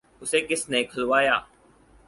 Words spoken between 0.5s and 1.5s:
نے کھلوایا؟